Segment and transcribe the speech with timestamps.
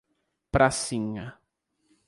[0.51, 1.37] Pracinha